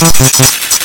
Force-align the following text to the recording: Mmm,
Mmm, 0.00 0.83